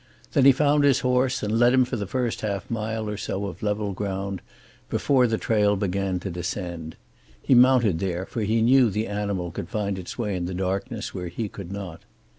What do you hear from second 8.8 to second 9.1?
the